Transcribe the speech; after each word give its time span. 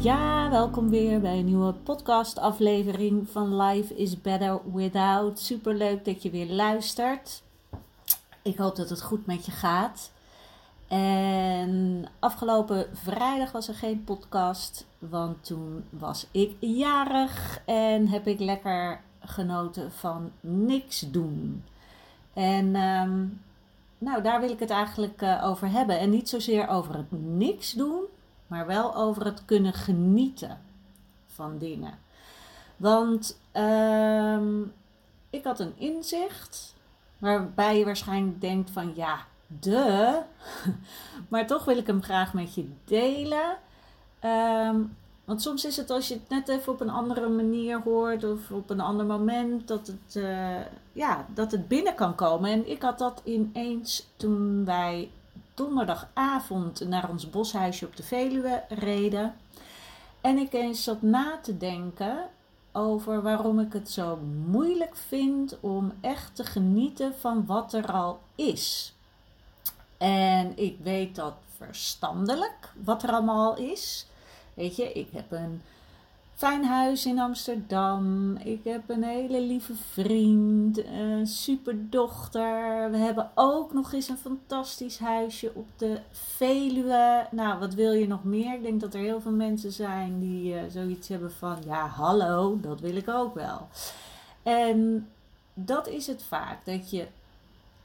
Ja, 0.00 0.50
welkom 0.50 0.90
weer 0.90 1.20
bij 1.20 1.38
een 1.38 1.44
nieuwe 1.44 1.72
podcastaflevering 1.72 3.28
van 3.30 3.56
Life 3.62 3.94
is 3.94 4.20
Better 4.20 4.60
Without. 4.72 5.40
Super 5.40 5.74
leuk 5.74 6.04
dat 6.04 6.22
je 6.22 6.30
weer 6.30 6.46
luistert. 6.46 7.42
Ik 8.42 8.56
hoop 8.56 8.76
dat 8.76 8.90
het 8.90 9.02
goed 9.02 9.26
met 9.26 9.46
je 9.46 9.52
gaat. 9.52 10.12
En 10.88 12.04
afgelopen 12.18 12.86
vrijdag 12.92 13.52
was 13.52 13.68
er 13.68 13.74
geen 13.74 14.04
podcast, 14.04 14.86
want 14.98 15.44
toen 15.44 15.84
was 15.90 16.26
ik 16.30 16.56
jarig 16.60 17.62
en 17.64 18.08
heb 18.08 18.26
ik 18.26 18.40
lekker 18.40 19.00
genoten 19.20 19.92
van 19.92 20.30
niks 20.40 21.00
doen. 21.00 21.64
En 22.32 22.74
ehm, 22.74 23.24
nou, 23.98 24.22
daar 24.22 24.40
wil 24.40 24.50
ik 24.50 24.60
het 24.60 24.70
eigenlijk 24.70 25.22
uh, 25.22 25.44
over 25.44 25.70
hebben. 25.70 25.98
En 25.98 26.10
niet 26.10 26.28
zozeer 26.28 26.68
over 26.68 26.94
het 26.96 27.10
niks 27.10 27.72
doen, 27.72 28.04
maar 28.46 28.66
wel 28.66 28.96
over 28.96 29.24
het 29.24 29.44
kunnen 29.44 29.72
genieten 29.72 30.60
van 31.26 31.58
dingen. 31.58 31.98
Want 32.76 33.38
ehm, 33.52 34.62
ik 35.30 35.44
had 35.44 35.60
een 35.60 35.74
inzicht 35.76 36.74
waarbij 37.18 37.78
je 37.78 37.84
waarschijnlijk 37.84 38.40
denkt 38.40 38.70
van 38.70 38.92
ja, 38.94 39.18
de, 39.60 40.22
maar 41.28 41.46
toch 41.46 41.64
wil 41.64 41.76
ik 41.76 41.86
hem 41.86 42.02
graag 42.02 42.34
met 42.34 42.54
je 42.54 42.68
delen. 42.84 43.56
Ehm, 44.20 44.80
want 45.24 45.42
soms 45.42 45.64
is 45.64 45.76
het 45.76 45.90
als 45.90 46.08
je 46.08 46.14
het 46.14 46.28
net 46.28 46.48
even 46.48 46.72
op 46.72 46.80
een 46.80 46.90
andere 46.90 47.28
manier 47.28 47.80
hoort 47.82 48.24
of 48.24 48.50
op 48.50 48.70
een 48.70 48.80
ander 48.80 49.06
moment 49.06 49.68
dat 49.68 49.86
het, 49.86 50.14
uh, 50.16 50.60
ja, 50.92 51.26
dat 51.34 51.50
het 51.50 51.68
binnen 51.68 51.94
kan 51.94 52.14
komen. 52.14 52.50
En 52.50 52.70
ik 52.70 52.82
had 52.82 52.98
dat 52.98 53.20
ineens 53.24 54.06
toen 54.16 54.64
wij 54.64 55.10
donderdagavond 55.56 56.88
naar 56.88 57.10
ons 57.10 57.30
boshuisje 57.30 57.86
op 57.86 57.96
de 57.96 58.02
Veluwe 58.02 58.64
reden. 58.68 59.34
En 60.20 60.38
ik 60.38 60.52
eens 60.52 60.84
zat 60.84 61.02
na 61.02 61.38
te 61.42 61.56
denken 61.56 62.28
over 62.72 63.22
waarom 63.22 63.60
ik 63.60 63.72
het 63.72 63.90
zo 63.90 64.16
moeilijk 64.46 64.96
vind 64.96 65.60
om 65.60 65.92
echt 66.00 66.34
te 66.34 66.44
genieten 66.44 67.14
van 67.14 67.46
wat 67.46 67.72
er 67.72 67.92
al 67.92 68.20
is. 68.34 68.94
En 69.98 70.58
ik 70.58 70.78
weet 70.82 71.14
dat 71.14 71.34
verstandelijk 71.56 72.72
wat 72.84 73.02
er 73.02 73.10
allemaal 73.10 73.50
al 73.50 73.56
is. 73.64 74.06
Weet 74.54 74.76
je, 74.76 74.92
ik 74.92 75.08
heb 75.12 75.32
een 75.32 75.62
fijn 76.36 76.64
huis 76.64 77.06
in 77.06 77.18
Amsterdam. 77.18 78.36
Ik 78.36 78.64
heb 78.64 78.90
een 78.90 79.02
hele 79.02 79.40
lieve 79.40 79.74
vriend, 79.74 80.84
een 80.86 81.26
superdochter. 81.26 82.90
We 82.90 82.96
hebben 82.96 83.30
ook 83.34 83.72
nog 83.72 83.92
eens 83.92 84.08
een 84.08 84.16
fantastisch 84.16 84.98
huisje 84.98 85.50
op 85.54 85.68
de 85.76 86.00
Veluwe. 86.10 87.26
Nou, 87.30 87.58
wat 87.58 87.74
wil 87.74 87.92
je 87.92 88.06
nog 88.06 88.24
meer? 88.24 88.54
Ik 88.54 88.62
denk 88.62 88.80
dat 88.80 88.94
er 88.94 89.00
heel 89.00 89.20
veel 89.20 89.32
mensen 89.32 89.72
zijn 89.72 90.20
die 90.20 90.54
uh, 90.54 90.60
zoiets 90.68 91.08
hebben 91.08 91.32
van: 91.32 91.56
ja, 91.66 91.86
hallo, 91.86 92.60
dat 92.60 92.80
wil 92.80 92.96
ik 92.96 93.08
ook 93.08 93.34
wel. 93.34 93.68
En 94.42 95.08
dat 95.54 95.88
is 95.88 96.06
het 96.06 96.22
vaak, 96.22 96.64
dat 96.64 96.90
je 96.90 97.06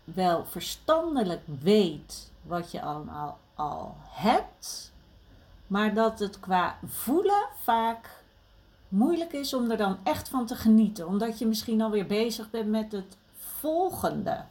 wel 0.03 0.45
verstandelijk 0.45 1.41
weet 1.61 2.31
wat 2.41 2.71
je 2.71 2.81
allemaal 2.81 3.39
al 3.55 3.95
hebt, 4.09 4.91
maar 5.67 5.93
dat 5.93 6.19
het 6.19 6.39
qua 6.39 6.77
voelen 6.85 7.47
vaak 7.63 8.20
moeilijk 8.91 9.33
is 9.33 9.53
om 9.53 9.71
er 9.71 9.77
dan 9.77 9.97
echt 10.03 10.29
van 10.29 10.45
te 10.45 10.55
genieten. 10.55 11.07
Omdat 11.07 11.39
je 11.39 11.45
misschien 11.45 11.81
alweer 11.81 12.05
bezig 12.05 12.49
bent 12.49 12.69
met 12.69 12.91
het 12.91 13.17
volgende 13.37 14.43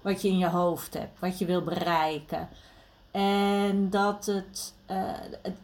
wat 0.00 0.22
je 0.22 0.28
in 0.28 0.38
je 0.38 0.48
hoofd 0.48 0.94
hebt, 0.94 1.20
wat 1.20 1.38
je 1.38 1.44
wil 1.44 1.62
bereiken. 1.62 2.48
En 3.10 3.90
dat, 3.90 4.26
het, 4.26 4.74
uh, 4.90 5.10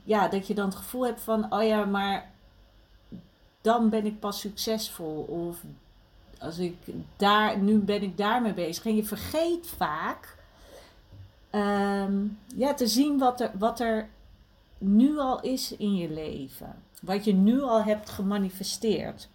ja, 0.05 0.29
dat 0.29 0.47
je 0.47 0.55
dan 0.55 0.65
het 0.65 0.75
gevoel 0.75 1.05
hebt 1.05 1.21
van, 1.21 1.53
oh 1.53 1.63
ja, 1.63 1.85
maar 1.85 2.31
dan 3.61 3.89
ben 3.89 4.07
ik 4.07 4.21
pas 4.21 4.41
succesvol. 4.41 5.23
Of 5.23 5.63
als 6.39 6.59
ik 6.59 6.77
daar, 7.17 7.59
nu 7.59 7.79
ben 7.79 8.03
ik 8.03 8.17
daarmee 8.17 8.55
bezig. 8.55 8.85
En 8.85 8.97
je 8.97 9.05
vergeet 9.05 9.67
vaak 9.77 10.37
um, 11.51 12.39
ja, 12.57 12.75
te 12.75 12.87
zien 12.87 13.19
wat 13.19 13.41
er, 13.41 13.51
wat 13.59 13.81
er 13.81 14.09
nu 14.81 15.19
al 15.19 15.41
is 15.41 15.77
in 15.77 15.95
je 15.95 16.11
leven. 16.11 16.83
Wat 17.03 17.25
je 17.25 17.35
nu 17.35 17.61
al 17.61 17.83
hebt 17.83 18.11
gemanifesteerd. 18.11 19.29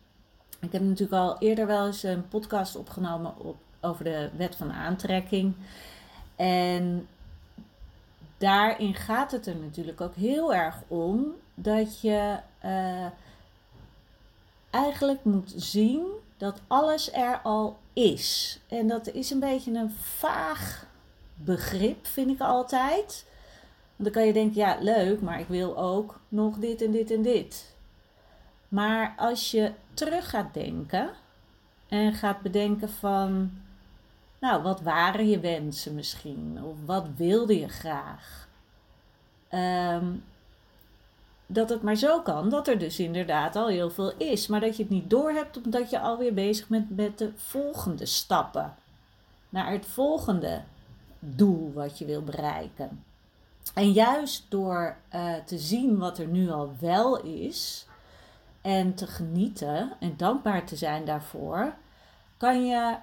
Ik 0.60 0.72
heb 0.72 0.82
natuurlijk 0.82 1.22
al 1.22 1.38
eerder 1.40 1.68
wel 1.68 1.86
eens 1.86 2.04
een 2.04 2.28
podcast 2.28 2.76
opgenomen 2.76 3.38
op, 3.38 3.58
over 3.82 4.04
de 4.04 4.30
wet 4.38 4.56
van 4.56 4.72
aantrekking. 4.72 5.56
En 6.36 7.08
daarin 8.38 8.94
gaat 8.94 9.32
het 9.32 9.48
er 9.48 9.56
natuurlijk 9.56 10.02
ook 10.02 10.16
heel 10.16 10.54
erg 10.54 10.82
om 10.88 11.26
dat 11.54 12.02
je 12.02 12.38
uh, 12.66 13.06
eigenlijk 14.70 15.24
moet 15.24 15.54
zien 15.56 16.06
dat 16.38 16.62
alles 16.68 17.12
er 17.12 17.40
al 17.44 17.78
is. 17.94 18.60
En 18.68 18.88
dat 18.88 19.08
is 19.08 19.30
een 19.30 19.40
beetje 19.40 19.74
een 19.74 19.92
vaag 19.92 20.86
begrip, 21.36 22.08
vind 22.08 22.32
ik 22.32 22.40
altijd. 22.40 23.26
Dan 23.96 24.12
kan 24.12 24.26
je 24.26 24.34
denken, 24.34 24.56
ja, 24.56 24.78
leuk, 24.80 25.22
maar 25.22 25.40
ik 25.40 25.48
wil 25.48 25.78
ook 25.78 26.20
nog 26.28 26.58
dit 26.58 26.82
en 26.82 26.92
dit 26.92 27.12
en 27.12 27.22
dit. 27.22 27.76
Maar 28.68 29.14
als 29.18 29.52
je 29.52 29.72
terug 29.94 30.30
gaat 30.30 30.54
denken 30.54 31.10
en 31.88 32.14
gaat 32.14 32.42
bedenken 32.42 32.90
van, 32.90 33.52
nou, 34.40 34.64
wat 34.64 34.82
waren 34.82 35.30
je 35.30 35.40
wensen 35.40 35.96
misschien? 35.96 36.60
Of 36.64 36.78
wat 36.86 37.08
wilde 37.16 37.60
je 37.60 37.68
graag? 37.68 38.48
Um, 39.52 40.24
dat 41.48 41.70
het 41.70 41.82
maar 41.82 41.96
zo 41.96 42.22
kan 42.22 42.50
dat 42.50 42.68
er 42.68 42.80
dus 42.80 43.00
inderdaad 43.00 43.56
al 43.56 43.68
heel 43.68 43.90
veel 43.90 44.14
is. 44.18 44.48
Maar 44.48 44.60
dat 44.60 44.78
je 44.78 44.84
het 44.84 44.92
niet 44.92 45.10
doorhebt 45.10 45.64
omdat 45.64 45.90
je 45.90 46.00
alweer 46.00 46.34
bezig 46.34 46.68
bent 46.68 46.96
met 46.96 47.18
de 47.18 47.32
volgende 47.36 48.06
stappen. 48.06 48.76
Naar 49.50 49.72
het 49.72 49.86
volgende 49.86 50.62
doel 51.20 51.74
wat 51.74 51.98
je 51.98 52.06
wil 52.06 52.24
bereiken. 52.24 53.04
En 53.74 53.92
juist 53.92 54.46
door 54.50 54.98
uh, 55.16 55.34
te 55.46 55.58
zien 55.58 55.98
wat 55.98 56.18
er 56.18 56.28
nu 56.28 56.52
al 56.52 56.76
wel 56.80 57.22
is 57.22 57.88
en 58.62 58.96
te 58.96 59.08
genieten 59.08 59.94
en 60.00 60.18
dankbaar 60.18 60.66
te 60.66 60.76
zijn 60.76 61.06
daarvoor, 61.06 61.74
kan 62.38 62.66
je 62.66 62.96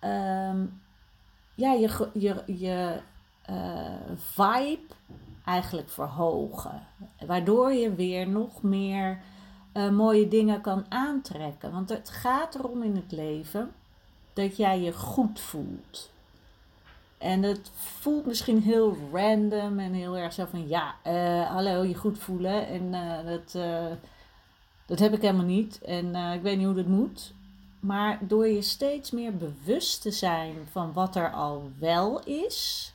um, 0.00 0.80
ja, 1.54 1.72
je, 1.72 2.08
je, 2.12 2.42
je 2.46 3.00
uh, 3.50 4.14
vibe 4.16 4.94
eigenlijk 5.44 5.88
verhogen. 5.88 6.86
Waardoor 7.26 7.72
je 7.72 7.94
weer 7.94 8.28
nog 8.28 8.62
meer 8.62 9.20
uh, 9.74 9.90
mooie 9.90 10.28
dingen 10.28 10.60
kan 10.60 10.84
aantrekken. 10.88 11.72
Want 11.72 11.88
het 11.88 12.10
gaat 12.10 12.54
erom 12.54 12.82
in 12.82 12.96
het 12.96 13.12
leven 13.12 13.72
dat 14.32 14.56
jij 14.56 14.80
je 14.80 14.92
goed 14.92 15.40
voelt. 15.40 16.10
En 17.18 17.42
het 17.42 17.70
voelt 17.74 18.26
misschien 18.26 18.62
heel 18.62 18.96
random 19.12 19.78
en 19.78 19.92
heel 19.92 20.16
erg 20.16 20.32
zo 20.32 20.44
van 20.50 20.68
ja, 20.68 20.94
uh, 21.06 21.46
hallo, 21.50 21.82
je 21.82 21.94
goed 21.94 22.18
voelen. 22.18 22.66
En 22.66 22.82
uh, 22.82 23.26
dat, 23.26 23.54
uh, 23.54 23.96
dat 24.86 24.98
heb 24.98 25.12
ik 25.12 25.20
helemaal 25.20 25.44
niet. 25.44 25.82
En 25.82 26.14
ik 26.14 26.42
weet 26.42 26.56
niet 26.56 26.66
hoe 26.66 26.74
dat 26.74 26.86
moet. 26.86 27.32
Maar 27.80 28.18
door 28.20 28.46
je 28.46 28.62
steeds 28.62 29.10
meer 29.10 29.36
bewust 29.36 30.02
te 30.02 30.10
zijn 30.10 30.54
van 30.70 30.92
wat 30.92 31.16
er 31.16 31.32
al 31.32 31.70
wel 31.78 32.24
is, 32.24 32.92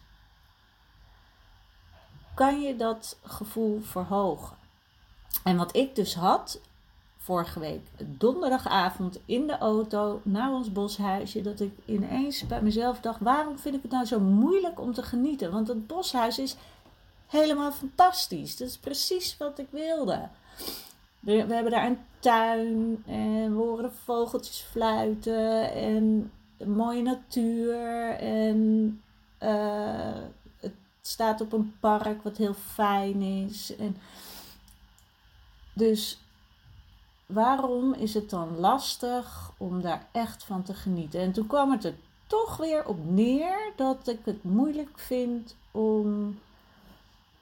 kan 2.36 2.62
je 2.62 2.76
dat 2.76 3.18
gevoel 3.24 3.82
verhogen. 3.82 4.58
En 5.44 5.58
wat 5.58 5.76
ik 5.76 5.96
dus 5.96 6.16
had 6.16 6.60
vorige 7.24 7.60
week 7.60 7.82
donderdagavond 7.98 9.20
in 9.26 9.48
de 9.48 9.58
auto 9.58 10.22
naar 10.24 10.52
ons 10.52 10.72
boshuisje. 10.72 11.42
Dat 11.42 11.60
ik 11.60 11.72
ineens 11.86 12.48
bij 12.48 12.62
mezelf 12.62 13.00
dacht: 13.00 13.20
waarom 13.20 13.60
vind 13.60 13.76
ik 13.76 13.82
het 13.82 13.92
nou 13.92 14.06
zo 14.06 14.20
moeilijk 14.20 14.80
om 14.80 14.94
te 14.94 15.04
genieten? 15.04 15.52
Want 15.52 15.68
het 15.68 15.88
boshuis 15.88 16.40
is 16.40 16.56
helemaal 17.28 17.72
fantastisch. 17.72 18.58
Dat 18.58 18.68
is 18.68 18.78
precies 18.78 19.38
wat 19.38 19.60
ik 19.60 19.68
wilde. 19.70 20.30
We 21.20 21.32
hebben 21.32 21.72
daar 21.72 21.86
een 21.86 22.00
tuin 22.20 23.04
en 23.06 23.56
we 23.56 23.64
horen 23.64 23.94
vogeltjes 24.04 24.66
fluiten 24.72 25.74
en 25.74 26.32
mooie 26.66 27.02
natuur. 27.02 28.10
En 28.20 29.02
uh, 29.44 30.22
het 30.60 30.74
staat 31.02 31.42
op 31.42 31.54
een 31.54 31.76
park 31.80 32.24
wat 32.24 32.38
heel 32.38 32.54
fijn 32.54 33.22
is. 33.22 33.76
En 33.76 33.98
dus 35.74 36.18
waarom 37.26 37.94
is 37.94 38.14
het 38.14 38.30
dan 38.30 38.58
lastig 38.58 39.52
om 39.58 39.82
daar 39.82 40.08
echt 40.12 40.44
van 40.44 40.64
te 40.64 40.74
genieten? 40.74 41.20
En 41.20 41.32
toen 41.32 41.48
kwam 41.48 41.72
het 41.72 41.84
er 41.84 41.96
toch 42.28 42.58
weer 42.58 42.86
op 42.86 42.98
neer 43.10 43.72
dat 43.76 44.08
ik 44.08 44.20
het 44.24 44.44
moeilijk 44.44 45.00
vind 45.00 45.56
om, 45.72 46.40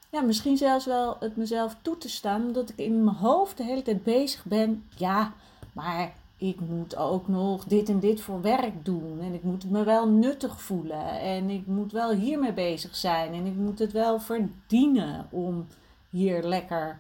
ja, 0.10 0.22
misschien 0.22 0.57
zelfs 0.57 0.86
wel 0.86 1.18
het 1.19 1.36
mezelf 1.36 1.75
toe 1.81 1.98
te 1.98 2.10
staan, 2.10 2.42
omdat 2.42 2.69
ik 2.69 2.78
in 2.78 3.04
mijn 3.04 3.16
hoofd 3.16 3.57
de 3.57 3.63
hele 3.63 3.81
tijd 3.81 4.04
bezig 4.04 4.45
ben. 4.45 4.86
Ja, 4.95 5.33
maar 5.74 6.13
ik 6.38 6.60
moet 6.60 6.95
ook 6.95 7.27
nog 7.27 7.63
dit 7.63 7.89
en 7.89 8.00
dit 8.00 8.22
voor 8.22 8.42
werk 8.42 8.86
doen. 8.86 9.19
En 9.22 9.34
ik 9.34 9.44
moet 9.44 9.69
me 9.69 9.84
wel 9.84 10.07
nuttig 10.07 10.62
voelen. 10.62 11.19
En 11.19 11.50
ik 11.50 11.68
moet 11.68 11.92
wel 11.92 12.12
hiermee 12.12 12.54
bezig 12.54 12.95
zijn. 12.95 13.34
En 13.34 13.45
ik 13.45 13.56
moet 13.56 13.80
het 13.80 13.92
wel 13.92 14.19
verdienen 14.19 15.27
om 15.30 15.68
hier 16.10 16.44
lekker 16.44 17.00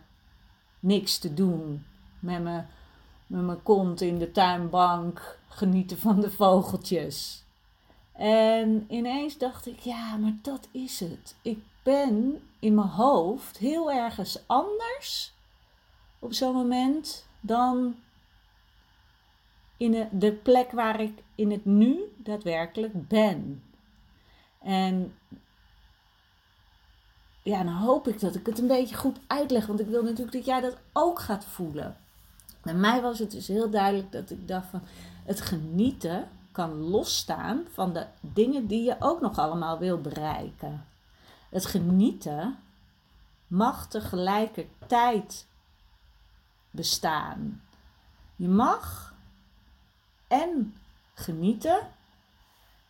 niks 0.79 1.17
te 1.17 1.33
doen. 1.33 1.83
Met 2.21 2.43
mijn, 2.43 2.67
met 3.27 3.41
mijn 3.41 3.63
kont 3.63 4.01
in 4.01 4.17
de 4.17 4.31
tuinbank 4.31 5.39
genieten 5.47 5.97
van 5.97 6.19
de 6.19 6.31
vogeltjes. 6.31 7.43
En 8.11 8.85
ineens 8.89 9.37
dacht 9.37 9.67
ik, 9.67 9.79
ja, 9.79 10.17
maar 10.17 10.37
dat 10.41 10.67
is 10.71 10.99
het. 10.99 11.35
Ik 11.41 11.59
ben 11.83 12.41
in 12.59 12.75
mijn 12.75 12.87
hoofd 12.87 13.57
heel 13.57 13.91
ergens 13.91 14.43
anders 14.47 15.33
op 16.19 16.33
zo'n 16.33 16.53
moment 16.53 17.25
dan 17.39 17.95
in 19.77 20.07
de 20.11 20.31
plek 20.31 20.71
waar 20.71 21.01
ik 21.01 21.23
in 21.35 21.51
het 21.51 21.65
nu 21.65 22.13
daadwerkelijk 22.17 23.07
ben. 23.07 23.63
En 24.59 25.15
ja, 27.43 27.63
dan 27.63 27.73
hoop 27.73 28.07
ik 28.07 28.19
dat 28.19 28.35
ik 28.35 28.45
het 28.45 28.59
een 28.59 28.67
beetje 28.67 28.95
goed 28.95 29.19
uitleg, 29.27 29.65
want 29.65 29.79
ik 29.79 29.87
wil 29.87 30.03
natuurlijk 30.03 30.31
dat 30.31 30.45
jij 30.45 30.61
dat 30.61 30.77
ook 30.93 31.19
gaat 31.19 31.45
voelen. 31.45 31.97
Bij 32.61 32.73
mij 32.73 33.01
was 33.01 33.19
het 33.19 33.31
dus 33.31 33.47
heel 33.47 33.69
duidelijk 33.69 34.11
dat 34.11 34.29
ik 34.29 34.47
dacht 34.47 34.67
van 34.67 34.81
het 35.25 35.41
genieten 35.41 36.27
kan 36.51 36.73
losstaan 36.73 37.65
van 37.71 37.93
de 37.93 38.05
dingen 38.21 38.67
die 38.67 38.83
je 38.83 38.95
ook 38.99 39.21
nog 39.21 39.37
allemaal 39.37 39.79
wil 39.79 40.01
bereiken. 40.01 40.85
Het 41.49 41.65
genieten 41.65 42.57
mag 43.47 43.87
tegelijkertijd 43.87 45.47
bestaan. 46.71 47.61
Je 48.35 48.47
mag 48.47 49.13
en 50.27 50.75
genieten 51.13 51.87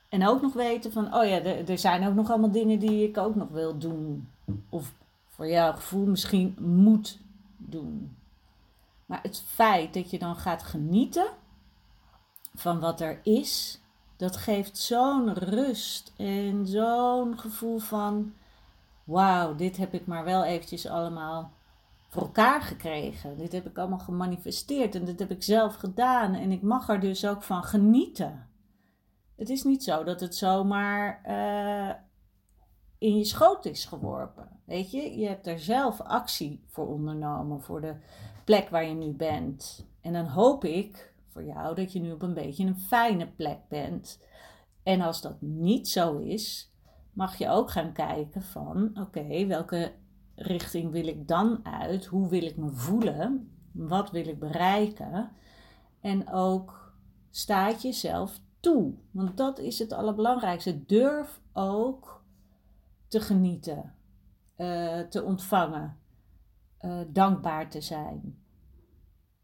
en 0.10 0.28
ook 0.28 0.42
nog 0.42 0.54
weten 0.54 0.92
van, 0.92 1.16
oh 1.16 1.26
ja, 1.26 1.42
er, 1.42 1.70
er 1.70 1.78
zijn 1.78 2.08
ook 2.08 2.16
nog 2.16 2.30
allemaal 2.30 2.52
dingen 2.52 2.80
die 2.80 3.08
ik 3.08 3.18
ook 3.18 3.36
nog 3.36 3.50
wil 3.50 3.78
doen. 3.78 4.30
Of 4.70 4.94
voor 5.28 5.48
jouw 5.48 5.74
gevoel 5.74 6.06
misschien 6.06 6.56
moet 6.60 7.20
doen. 7.58 8.16
Maar 9.12 9.20
het 9.24 9.44
feit 9.46 9.94
dat 9.94 10.10
je 10.10 10.20
dan 10.20 10.36
gaat 10.36 10.64
genieten 10.64 11.28
van 12.54 12.80
wat 12.80 13.02
er 13.02 13.20
is, 13.24 13.82
dat 14.18 14.38
geeft 14.38 14.78
zo'n 14.78 15.34
rust 15.34 16.14
en 16.18 16.68
zo'n 16.68 17.40
gevoel 17.40 17.80
van, 17.80 18.34
wauw, 19.04 19.56
dit 19.56 19.78
heb 19.78 19.94
ik 19.94 20.06
maar 20.06 20.24
wel 20.24 20.44
eventjes 20.44 20.88
allemaal 20.88 21.52
voor 22.10 22.22
elkaar 22.22 22.62
gekregen. 22.62 23.38
Dit 23.38 23.52
heb 23.52 23.66
ik 23.66 23.78
allemaal 23.78 24.00
gemanifesteerd 24.00 24.96
en 24.96 25.06
dit 25.06 25.20
heb 25.20 25.32
ik 25.32 25.44
zelf 25.44 25.76
gedaan 25.76 26.34
en 26.34 26.52
ik 26.52 26.62
mag 26.62 26.90
er 26.90 27.00
dus 27.00 27.26
ook 27.26 27.44
van 27.44 27.64
genieten. 27.64 28.48
Het 29.36 29.50
is 29.50 29.64
niet 29.64 29.84
zo 29.84 30.04
dat 30.04 30.20
het 30.20 30.36
zomaar 30.36 31.22
uh, 31.28 31.96
in 32.98 33.18
je 33.18 33.26
schoot 33.26 33.66
is 33.66 33.86
geworpen. 33.86 34.50
Weet 34.66 34.92
je, 34.92 35.18
je 35.18 35.28
hebt 35.28 35.48
er 35.48 35.60
zelf 35.60 36.02
actie 36.02 36.64
voor 36.68 36.88
ondernomen 36.88 37.62
voor 37.62 37.82
de 37.82 37.96
plek 38.44 38.70
waar 38.70 38.86
je 38.86 38.94
nu 38.94 39.12
bent. 39.12 39.88
En 40.02 40.14
dan 40.14 40.26
hoop 40.26 40.66
ik 40.66 41.14
voor 41.28 41.44
jou 41.44 41.76
dat 41.76 41.94
je 41.94 42.00
nu 42.00 42.12
op 42.12 42.22
een 42.22 42.34
beetje 42.34 42.66
een 42.66 42.80
fijne 42.80 43.28
plek 43.28 43.60
bent. 43.70 44.22
En 44.84 45.02
als 45.02 45.22
dat 45.22 45.42
niet 45.42 45.88
zo 45.88 46.18
is, 46.18 46.72
mag 47.14 47.38
je 47.38 47.50
ook 47.50 47.72
gaan 47.72 47.94
kijken 47.94 48.42
van 48.42 48.92
oké, 49.00 49.46
welke 49.46 49.92
richting 50.36 50.92
wil 50.92 51.08
ik 51.08 51.28
dan 51.28 51.66
uit? 51.66 52.06
Hoe 52.06 52.30
wil 52.30 52.44
ik 52.44 52.58
me 52.58 52.70
voelen? 52.70 53.52
Wat 53.72 54.12
wil 54.12 54.28
ik 54.28 54.40
bereiken? 54.40 55.32
En 56.02 56.30
ook 56.30 56.94
staat 57.30 57.82
jezelf 57.82 58.40
toe. 58.60 58.94
Want 59.12 59.38
dat 59.38 59.60
is 59.60 59.80
het 59.80 59.94
allerbelangrijkste. 59.94 60.86
Durf 60.86 61.42
ook 61.54 62.24
te 63.08 63.20
genieten, 63.20 63.94
uh, 64.58 65.00
te 65.00 65.24
ontvangen, 65.24 65.98
uh, 66.86 67.00
dankbaar 67.08 67.70
te 67.70 67.82
zijn. 67.82 68.40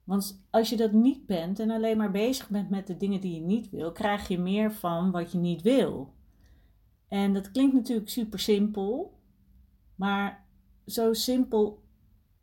Want 0.03 0.45
als 0.49 0.69
je 0.69 0.77
dat 0.77 0.91
niet 0.91 1.25
bent 1.25 1.59
en 1.59 1.69
alleen 1.69 1.97
maar 1.97 2.11
bezig 2.11 2.49
bent 2.49 2.69
met 2.69 2.87
de 2.87 2.97
dingen 2.97 3.21
die 3.21 3.33
je 3.33 3.41
niet 3.41 3.69
wil, 3.69 3.91
krijg 3.91 4.27
je 4.27 4.39
meer 4.39 4.71
van 4.71 5.11
wat 5.11 5.31
je 5.31 5.37
niet 5.37 5.61
wil. 5.61 6.13
En 7.07 7.33
dat 7.33 7.51
klinkt 7.51 7.73
natuurlijk 7.73 8.09
super 8.09 8.39
simpel, 8.39 9.19
maar 9.95 10.45
zo 10.85 11.13
simpel 11.13 11.83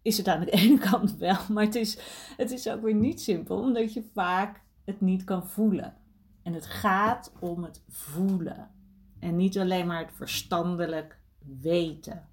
is 0.03 0.17
het 0.17 0.29
aan 0.29 0.41
de 0.41 0.51
ene 0.61 0.79
kant 0.79 1.17
wel, 1.17 1.39
maar 1.51 1.65
het 1.65 1.75
is, 1.75 1.99
het 2.37 2.51
is 2.51 2.69
ook 2.69 2.83
weer 2.83 2.95
niet 2.95 3.21
simpel, 3.21 3.59
omdat 3.59 3.93
je 3.93 4.11
vaak 4.13 4.63
het 4.85 5.01
niet 5.01 5.25
kan 5.25 5.47
voelen. 5.47 5.97
En 6.43 6.53
het 6.53 6.67
gaat 6.67 7.33
om 7.41 7.65
het 7.65 7.83
voelen. 7.89 8.71
En 9.19 9.37
niet 9.37 9.59
alleen 9.59 9.87
maar 9.87 10.01
het 10.01 10.13
verstandelijk 10.15 11.19
weten. 11.61 12.29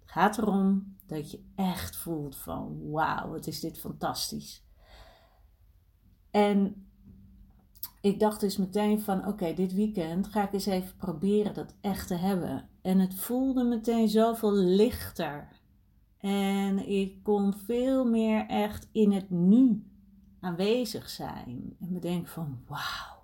Het 0.00 0.10
gaat 0.10 0.38
erom 0.38 0.96
dat 1.08 1.30
je 1.30 1.44
echt 1.54 1.96
voelt 1.96 2.36
van 2.36 2.90
wauw, 2.90 3.28
wat 3.28 3.46
is 3.46 3.60
dit 3.60 3.78
fantastisch. 3.78 4.64
En 6.30 6.88
ik 8.00 8.20
dacht 8.20 8.40
dus 8.40 8.56
meteen 8.56 9.00
van 9.00 9.26
oké, 9.26 9.54
dit 9.54 9.74
weekend 9.74 10.26
ga 10.26 10.46
ik 10.46 10.52
eens 10.52 10.66
even 10.66 10.96
proberen 10.96 11.54
dat 11.54 11.74
echt 11.80 12.06
te 12.06 12.14
hebben. 12.14 12.68
En 12.82 12.98
het 12.98 13.14
voelde 13.14 13.64
meteen 13.64 14.08
zoveel 14.08 14.52
lichter. 14.52 15.48
En 16.18 16.88
ik 16.88 17.22
kon 17.22 17.54
veel 17.54 18.04
meer 18.04 18.46
echt 18.46 18.88
in 18.92 19.12
het 19.12 19.30
nu 19.30 19.84
aanwezig 20.40 21.08
zijn. 21.08 21.76
En 21.80 21.92
me 21.92 21.98
denken 21.98 22.32
van 22.32 22.62
wauw, 22.66 23.22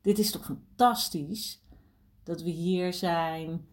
dit 0.00 0.18
is 0.18 0.30
toch 0.30 0.44
fantastisch 0.44 1.62
dat 2.22 2.42
we 2.42 2.50
hier 2.50 2.92
zijn 2.92 3.66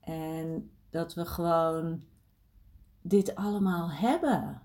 en 0.00 0.70
dat 0.90 1.14
we 1.14 1.24
gewoon 1.24 2.02
dit 3.02 3.34
allemaal 3.34 3.90
hebben. 3.90 4.62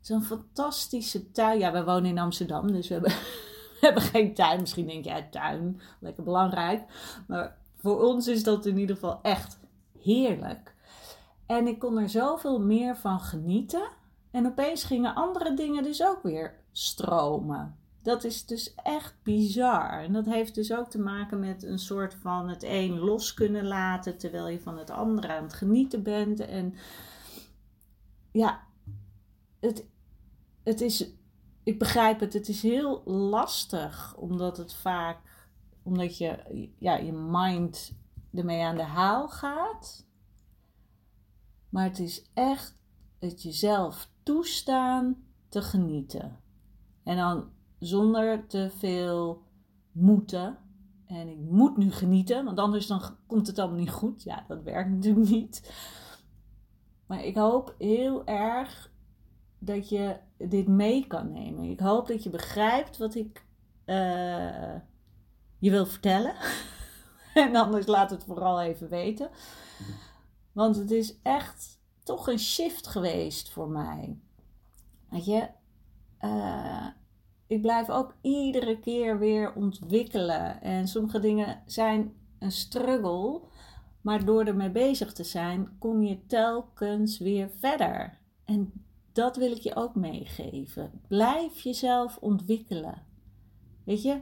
Zo'n 0.00 0.22
fantastische 0.22 1.30
tuin. 1.30 1.58
Ja, 1.58 1.72
we 1.72 1.84
wonen 1.84 2.10
in 2.10 2.18
Amsterdam, 2.18 2.72
dus 2.72 2.88
we 2.88 2.94
hebben, 2.94 3.12
hebben 3.80 4.02
geen 4.02 4.34
tuin. 4.34 4.60
Misschien 4.60 4.86
denk 4.86 5.04
je, 5.04 5.24
tuin, 5.30 5.80
lekker 6.00 6.22
belangrijk. 6.22 6.82
Maar 7.26 7.56
voor 7.76 8.02
ons 8.02 8.26
is 8.26 8.42
dat 8.42 8.66
in 8.66 8.78
ieder 8.78 8.94
geval 8.94 9.18
echt 9.22 9.58
heerlijk. 10.02 10.74
En 11.46 11.66
ik 11.66 11.78
kon 11.78 11.98
er 11.98 12.08
zoveel 12.08 12.60
meer 12.60 12.96
van 12.96 13.20
genieten. 13.20 13.88
En 14.30 14.46
opeens 14.46 14.84
gingen 14.84 15.14
andere 15.14 15.54
dingen 15.54 15.82
dus 15.82 16.04
ook 16.04 16.22
weer 16.22 16.54
stromen. 16.72 17.76
Dat 18.02 18.24
is 18.24 18.46
dus 18.46 18.74
echt 18.74 19.14
bizar. 19.22 20.02
En 20.02 20.12
dat 20.12 20.24
heeft 20.24 20.54
dus 20.54 20.72
ook 20.72 20.90
te 20.90 21.00
maken 21.00 21.38
met 21.38 21.62
een 21.62 21.78
soort 21.78 22.14
van 22.14 22.48
het 22.48 22.62
een 22.62 22.98
los 22.98 23.34
kunnen 23.34 23.66
laten 23.66 24.18
terwijl 24.18 24.48
je 24.48 24.60
van 24.60 24.78
het 24.78 24.90
andere 24.90 25.32
aan 25.32 25.42
het 25.42 25.52
genieten 25.52 26.02
bent. 26.02 26.40
En 26.40 26.74
ja, 28.38 28.66
het, 29.60 29.86
het 30.62 30.80
is, 30.80 31.12
ik 31.62 31.78
begrijp 31.78 32.20
het, 32.20 32.32
het 32.32 32.48
is 32.48 32.62
heel 32.62 33.02
lastig 33.04 34.16
omdat 34.16 34.56
het 34.56 34.74
vaak, 34.74 35.18
omdat 35.82 36.18
je, 36.18 36.68
ja, 36.78 36.96
je 36.96 37.12
mind 37.12 37.92
ermee 38.34 38.62
aan 38.62 38.76
de 38.76 38.82
haal 38.82 39.28
gaat. 39.28 40.06
Maar 41.68 41.84
het 41.84 41.98
is 41.98 42.30
echt 42.34 42.78
het 43.18 43.42
jezelf 43.42 44.10
toestaan 44.22 45.16
te 45.48 45.62
genieten. 45.62 46.40
En 47.02 47.16
dan 47.16 47.50
zonder 47.78 48.46
te 48.46 48.70
veel 48.76 49.42
moeten. 49.92 50.58
En 51.06 51.28
ik 51.28 51.38
moet 51.38 51.76
nu 51.76 51.90
genieten, 51.90 52.44
want 52.44 52.58
anders 52.58 52.86
dan 52.86 53.02
komt 53.26 53.46
het 53.46 53.58
allemaal 53.58 53.78
niet 53.78 53.90
goed. 53.90 54.22
Ja, 54.22 54.44
dat 54.48 54.62
werkt 54.62 54.90
natuurlijk 54.90 55.28
niet. 55.28 55.72
Maar 57.08 57.24
ik 57.24 57.36
hoop 57.36 57.74
heel 57.78 58.26
erg 58.26 58.90
dat 59.58 59.88
je 59.88 60.16
dit 60.36 60.66
mee 60.66 61.06
kan 61.06 61.32
nemen. 61.32 61.64
Ik 61.64 61.80
hoop 61.80 62.06
dat 62.06 62.22
je 62.22 62.30
begrijpt 62.30 62.96
wat 62.96 63.14
ik 63.14 63.44
uh, 63.86 64.74
je 65.58 65.70
wil 65.70 65.86
vertellen. 65.86 66.34
en 67.34 67.56
anders 67.56 67.86
laat 67.86 68.10
het 68.10 68.24
vooral 68.24 68.60
even 68.60 68.88
weten. 68.88 69.30
Want 70.52 70.76
het 70.76 70.90
is 70.90 71.18
echt 71.22 71.80
toch 72.02 72.28
een 72.28 72.38
shift 72.38 72.86
geweest 72.86 73.50
voor 73.50 73.68
mij. 73.68 74.18
Weet 75.10 75.24
je, 75.24 75.48
uh, 76.20 76.86
ik 77.46 77.62
blijf 77.62 77.90
ook 77.90 78.16
iedere 78.20 78.78
keer 78.78 79.18
weer 79.18 79.54
ontwikkelen. 79.54 80.62
En 80.62 80.88
sommige 80.88 81.20
dingen 81.20 81.62
zijn 81.66 82.14
een 82.38 82.52
struggle. 82.52 83.40
Maar 84.08 84.24
door 84.24 84.44
ermee 84.44 84.70
bezig 84.70 85.12
te 85.12 85.24
zijn, 85.24 85.68
kom 85.78 86.02
je 86.02 86.26
telkens 86.26 87.18
weer 87.18 87.50
verder. 87.58 88.18
En 88.44 88.72
dat 89.12 89.36
wil 89.36 89.50
ik 89.50 89.60
je 89.60 89.76
ook 89.76 89.94
meegeven. 89.94 90.90
Blijf 91.08 91.60
jezelf 91.60 92.18
ontwikkelen. 92.20 93.06
Weet 93.84 94.02
je, 94.02 94.20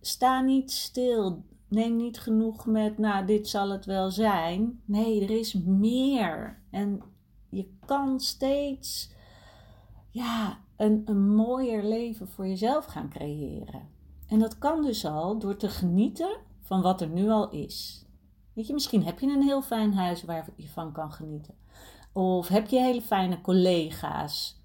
sta 0.00 0.40
niet 0.40 0.70
stil. 0.70 1.44
Neem 1.68 1.96
niet 1.96 2.20
genoeg 2.20 2.66
met, 2.66 2.98
nou, 2.98 3.26
dit 3.26 3.48
zal 3.48 3.70
het 3.70 3.84
wel 3.84 4.10
zijn. 4.10 4.82
Nee, 4.84 5.22
er 5.22 5.30
is 5.30 5.54
meer. 5.54 6.62
En 6.70 7.02
je 7.48 7.70
kan 7.86 8.20
steeds, 8.20 9.12
ja, 10.10 10.58
een, 10.76 11.02
een 11.04 11.34
mooier 11.34 11.84
leven 11.84 12.28
voor 12.28 12.46
jezelf 12.46 12.84
gaan 12.84 13.08
creëren. 13.08 13.88
En 14.26 14.38
dat 14.38 14.58
kan 14.58 14.82
dus 14.82 15.04
al 15.04 15.38
door 15.38 15.56
te 15.56 15.68
genieten 15.68 16.36
van 16.60 16.82
wat 16.82 17.00
er 17.00 17.08
nu 17.08 17.28
al 17.28 17.50
is. 17.50 18.01
Weet 18.54 18.66
je, 18.66 18.72
misschien 18.72 19.04
heb 19.04 19.18
je 19.18 19.26
een 19.26 19.42
heel 19.42 19.62
fijn 19.62 19.94
huis 19.94 20.22
waar 20.22 20.48
je 20.56 20.68
van 20.68 20.92
kan 20.92 21.12
genieten. 21.12 21.54
Of 22.12 22.48
heb 22.48 22.68
je 22.68 22.80
hele 22.80 23.02
fijne 23.02 23.40
collega's 23.40 24.60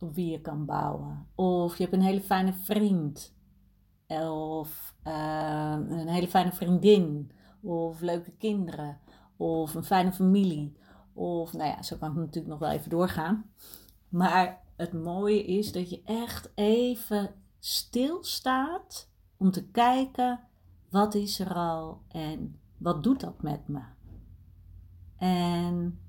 op 0.00 0.14
wie 0.14 0.30
je 0.30 0.40
kan 0.40 0.64
bouwen. 0.64 1.26
Of 1.34 1.76
je 1.76 1.82
hebt 1.82 1.94
een 1.94 2.02
hele 2.02 2.20
fijne 2.20 2.52
vriend. 2.52 3.36
Of 4.08 4.96
uh, 5.06 5.76
een 5.88 6.08
hele 6.08 6.28
fijne 6.28 6.52
vriendin. 6.52 7.30
Of 7.62 8.00
leuke 8.00 8.30
kinderen. 8.30 8.98
Of 9.36 9.74
een 9.74 9.84
fijne 9.84 10.12
familie. 10.12 10.76
Of, 11.12 11.52
nou 11.52 11.68
ja, 11.68 11.82
zo 11.82 11.96
kan 11.96 12.10
ik 12.10 12.16
natuurlijk 12.16 12.46
nog 12.46 12.58
wel 12.58 12.70
even 12.70 12.90
doorgaan. 12.90 13.50
Maar 14.08 14.62
het 14.76 14.92
mooie 14.92 15.44
is 15.44 15.72
dat 15.72 15.90
je 15.90 16.02
echt 16.04 16.52
even 16.54 17.34
stilstaat 17.58 19.10
om 19.36 19.50
te 19.50 19.70
kijken 19.70 20.40
wat 20.90 21.14
is 21.14 21.38
er 21.38 21.54
al 21.54 22.02
en 22.08 22.58
wat 22.78 23.02
doet 23.02 23.20
dat 23.20 23.42
met 23.42 23.68
me. 23.68 23.82
En 25.16 26.00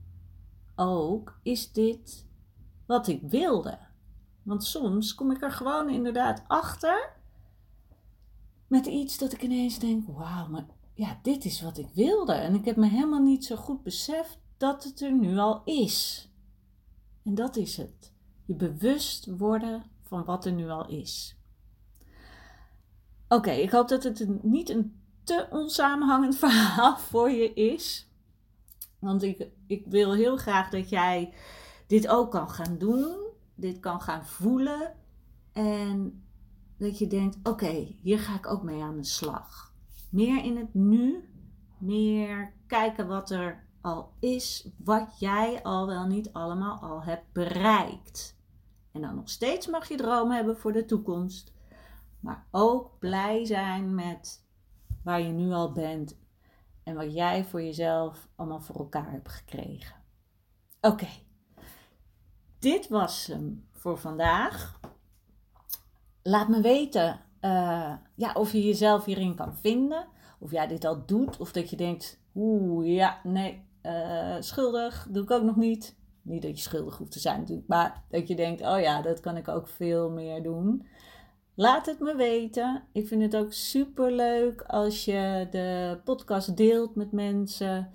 ook 0.75 1.39
is 1.43 1.71
dit 1.71 2.27
wat 2.85 3.07
ik 3.07 3.21
wilde. 3.21 3.79
Want 4.43 4.63
soms 4.63 5.15
kom 5.15 5.31
ik 5.31 5.41
er 5.41 5.51
gewoon 5.51 5.89
inderdaad 5.89 6.43
achter 6.47 7.13
met 8.67 8.85
iets 8.85 9.17
dat 9.17 9.33
ik 9.33 9.41
ineens 9.41 9.79
denk: 9.79 10.07
wauw, 10.07 10.47
maar 10.47 10.65
ja, 10.93 11.19
dit 11.21 11.45
is 11.45 11.61
wat 11.61 11.77
ik 11.77 11.89
wilde. 11.93 12.33
En 12.33 12.55
ik 12.55 12.65
heb 12.65 12.75
me 12.75 12.87
helemaal 12.87 13.23
niet 13.23 13.45
zo 13.45 13.55
goed 13.55 13.83
beseft 13.83 14.39
dat 14.57 14.83
het 14.83 15.01
er 15.01 15.13
nu 15.13 15.37
al 15.37 15.61
is. 15.63 16.29
En 17.23 17.35
dat 17.35 17.55
is 17.55 17.77
het 17.77 18.13
je 18.45 18.53
bewust 18.53 19.25
worden 19.37 19.83
van 20.03 20.25
wat 20.25 20.45
er 20.45 20.51
nu 20.51 20.69
al 20.69 20.87
is. 20.87 21.37
Oké, 23.27 23.51
ik 23.51 23.71
hoop 23.71 23.87
dat 23.87 24.03
het 24.03 24.43
niet 24.43 24.69
een 24.69 25.01
te 25.25 25.47
onsamenhangend 25.49 26.37
verhaal 26.45 26.97
voor 26.97 27.29
je 27.29 27.53
is. 27.53 28.09
Want 28.99 29.23
ik, 29.23 29.47
ik 29.67 29.85
wil 29.87 30.13
heel 30.13 30.37
graag 30.37 30.69
dat 30.69 30.89
jij 30.89 31.33
dit 31.87 32.07
ook 32.07 32.31
kan 32.31 32.49
gaan 32.49 32.77
doen, 32.77 33.15
dit 33.55 33.79
kan 33.79 34.01
gaan 34.01 34.25
voelen. 34.25 34.93
En 35.53 36.23
dat 36.77 36.97
je 36.97 37.07
denkt: 37.07 37.37
oké, 37.43 37.95
hier 38.01 38.19
ga 38.19 38.35
ik 38.35 38.47
ook 38.47 38.63
mee 38.63 38.81
aan 38.81 38.97
de 38.97 39.03
slag. 39.03 39.73
Meer 40.09 40.43
in 40.43 40.57
het 40.57 40.73
nu, 40.73 41.29
meer 41.77 42.53
kijken 42.67 43.07
wat 43.07 43.29
er 43.29 43.63
al 43.81 44.11
is, 44.19 44.69
wat 44.77 45.19
jij 45.19 45.63
al 45.63 45.87
wel 45.87 46.05
niet 46.05 46.33
allemaal 46.33 46.79
al 46.79 47.03
hebt 47.03 47.33
bereikt. 47.33 48.39
En 48.91 49.01
dan 49.01 49.15
nog 49.15 49.29
steeds 49.29 49.67
mag 49.67 49.87
je 49.87 49.97
dromen 49.97 50.35
hebben 50.35 50.57
voor 50.57 50.71
de 50.73 50.85
toekomst. 50.85 51.53
Maar 52.19 52.47
ook 52.51 52.99
blij 52.99 53.45
zijn 53.45 53.95
met 53.95 54.44
waar 55.05 55.21
je 55.21 55.31
nu 55.31 55.51
al 55.51 55.71
bent. 55.71 56.17
En 56.83 56.95
wat 56.95 57.13
jij 57.13 57.43
voor 57.43 57.63
jezelf 57.63 58.27
allemaal 58.35 58.61
voor 58.61 58.75
elkaar 58.75 59.11
hebt 59.11 59.29
gekregen. 59.29 59.95
Oké. 60.81 61.07
Dit 62.59 62.87
was 62.87 63.27
hem 63.27 63.67
voor 63.71 63.97
vandaag. 63.97 64.79
Laat 66.21 66.47
me 66.47 66.61
weten 66.61 67.19
uh, 67.41 67.93
ja, 68.15 68.33
of 68.33 68.51
je 68.51 68.63
jezelf 68.63 69.05
hierin 69.05 69.35
kan 69.35 69.55
vinden. 69.55 70.07
Of 70.39 70.51
jij 70.51 70.67
dit 70.67 70.85
al 70.85 71.05
doet. 71.05 71.37
Of 71.37 71.51
dat 71.51 71.69
je 71.69 71.75
denkt, 71.75 72.19
oeh 72.35 72.87
ja, 72.95 73.19
nee, 73.23 73.67
uh, 73.83 74.35
schuldig, 74.39 75.07
doe 75.11 75.23
ik 75.23 75.31
ook 75.31 75.43
nog 75.43 75.55
niet. 75.55 75.95
Niet 76.21 76.41
dat 76.41 76.57
je 76.57 76.63
schuldig 76.63 76.97
hoeft 76.97 77.11
te 77.11 77.19
zijn 77.19 77.63
maar 77.67 78.03
dat 78.09 78.27
je 78.27 78.35
denkt, 78.35 78.61
oh 78.61 78.79
ja, 78.79 79.01
dat 79.01 79.19
kan 79.19 79.37
ik 79.37 79.47
ook 79.47 79.67
veel 79.67 80.09
meer 80.09 80.43
doen. 80.43 80.87
Laat 81.55 81.85
het 81.85 81.99
me 81.99 82.15
weten. 82.15 82.83
Ik 82.91 83.07
vind 83.07 83.21
het 83.21 83.35
ook 83.35 83.53
super 83.53 84.11
leuk 84.11 84.61
als 84.61 85.05
je 85.05 85.47
de 85.51 85.97
podcast 86.03 86.57
deelt 86.57 86.95
met 86.95 87.11
mensen. 87.11 87.89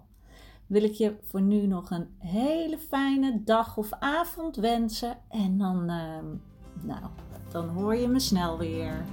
wil 0.67 0.83
ik 0.83 0.93
je 0.93 1.15
voor 1.23 1.41
nu 1.41 1.67
nog 1.67 1.89
een 1.89 2.07
hele 2.17 2.77
fijne 2.77 3.43
dag 3.43 3.77
of 3.77 3.89
avond 3.99 4.55
wensen. 4.55 5.17
En 5.29 5.57
dan, 5.57 5.77
uh, 5.77 6.17
nou, 6.81 7.03
dan 7.51 7.67
hoor 7.67 7.95
je 7.95 8.07
me 8.07 8.19
snel 8.19 8.57
weer. 8.57 9.05